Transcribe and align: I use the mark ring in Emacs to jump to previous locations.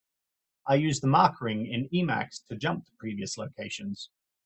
I 0.65 0.77
use 0.77 0.99
the 0.99 1.05
mark 1.05 1.41
ring 1.41 1.67
in 1.67 1.87
Emacs 1.89 2.43
to 2.47 2.55
jump 2.55 2.87
to 2.87 2.91
previous 2.97 3.37
locations. 3.37 4.09